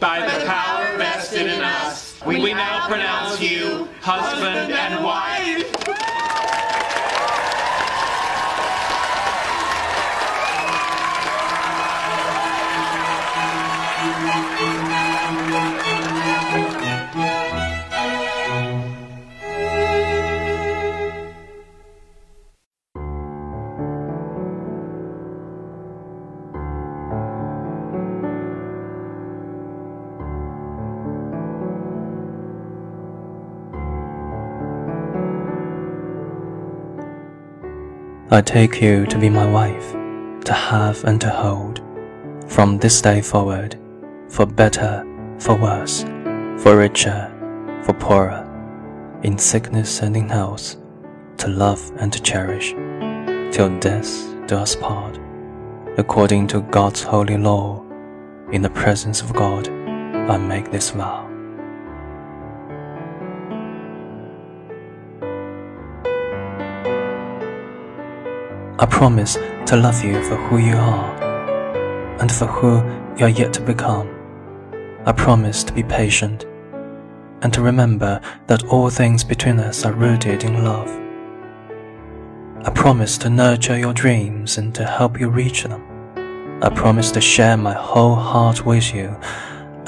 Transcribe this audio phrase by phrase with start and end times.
[0.00, 6.69] by the power vested in us, we now pronounce you husband and wife.
[38.32, 39.92] I take you to be my wife,
[40.44, 41.80] to have and to hold,
[42.46, 43.76] from this day forward,
[44.28, 45.04] for better,
[45.40, 46.04] for worse,
[46.62, 47.28] for richer,
[47.82, 48.46] for poorer,
[49.24, 50.76] in sickness and in health,
[51.38, 52.70] to love and to cherish,
[53.52, 54.08] till death
[54.46, 55.18] do us part,
[55.98, 57.84] according to God's holy law.
[58.52, 61.29] In the presence of God, I make this vow.
[68.80, 69.34] I promise
[69.66, 71.22] to love you for who you are
[72.18, 72.76] and for who
[73.18, 74.08] you are yet to become.
[75.04, 76.46] I promise to be patient
[77.42, 80.88] and to remember that all things between us are rooted in love.
[82.64, 85.84] I promise to nurture your dreams and to help you reach them.
[86.62, 89.14] I promise to share my whole heart with you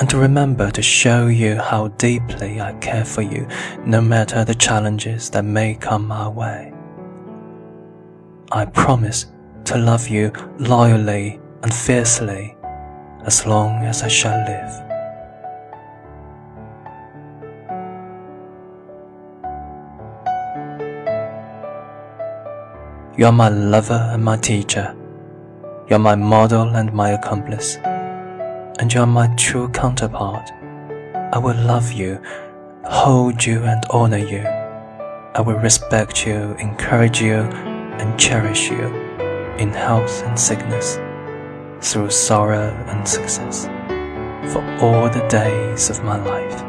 [0.00, 3.48] and to remember to show you how deeply I care for you
[3.86, 6.71] no matter the challenges that may come our way.
[8.54, 9.32] I promise
[9.64, 12.54] to love you loyally and fiercely
[13.24, 14.72] as long as I shall live.
[23.16, 24.94] You are my lover and my teacher.
[25.88, 27.76] You are my model and my accomplice.
[27.76, 30.50] And you are my true counterpart.
[31.32, 32.20] I will love you,
[32.84, 34.42] hold you, and honor you.
[35.34, 37.48] I will respect you, encourage you,
[38.02, 38.86] and cherish you
[39.58, 40.96] in health and sickness,
[41.80, 43.66] through sorrow and success,
[44.52, 46.64] for all the days of my life.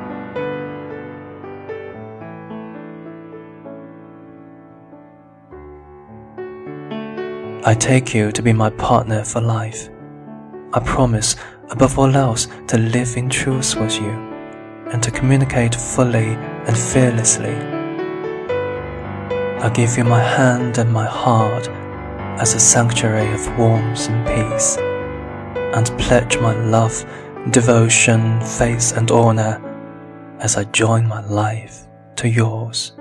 [7.66, 9.90] I take you to be my partner for life.
[10.74, 11.36] I promise,
[11.70, 14.12] above all else, to live in truth with you
[14.92, 16.36] and to communicate fully
[16.68, 17.83] and fearlessly.
[19.64, 21.70] I give you my hand and my heart
[22.38, 27.06] as a sanctuary of warmth and peace, and pledge my love,
[27.50, 29.62] devotion, faith, and honor
[30.42, 31.88] as I join my life
[32.18, 32.92] to yours.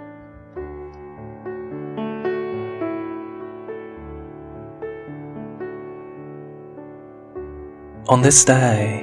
[8.09, 9.03] On this day,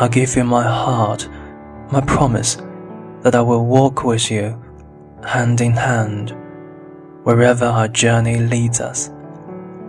[0.00, 1.28] I give you my heart,
[1.92, 2.56] my promise
[3.20, 4.60] that I will walk with you,
[5.24, 6.36] hand in hand,
[7.26, 9.10] wherever our journey leads us,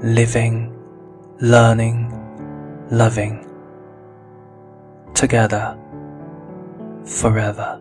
[0.01, 0.75] living,
[1.39, 2.09] learning,
[2.89, 3.45] loving,
[5.13, 5.77] together,
[7.05, 7.79] forever.